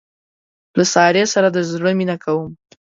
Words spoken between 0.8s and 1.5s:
سارې سره